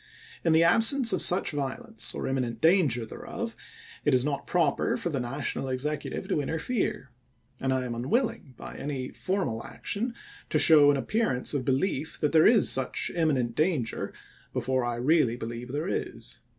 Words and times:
In 0.43 0.51
the 0.53 0.63
absence 0.63 1.13
of 1.13 1.21
such 1.21 1.51
violence, 1.51 2.15
or 2.15 2.25
imminent 2.25 2.59
danger 2.59 3.05
thereof, 3.05 3.55
it 4.03 4.15
is 4.15 4.25
not 4.25 4.47
proper 4.47 4.97
for 4.97 5.11
the 5.11 5.19
National 5.19 5.67
Executive 5.69 6.27
to 6.27 6.41
interfere; 6.41 7.11
and 7.59 7.71
I 7.71 7.85
am 7.85 7.93
unwilling, 7.93 8.55
by 8.57 8.77
any 8.77 9.11
formal 9.11 9.63
action, 9.63 10.15
to 10.49 10.57
show 10.57 10.89
an 10.89 10.97
appearance 10.97 11.53
of 11.53 11.65
belief 11.65 12.19
that 12.19 12.31
there 12.31 12.47
is 12.47 12.67
such 12.67 13.11
imminent 13.15 13.53
danger 13.53 14.11
before 14.53 14.83
I 14.83 14.95
really 14.95 15.35
believe 15.35 15.71
there 15.71 15.87
is. 15.87 16.39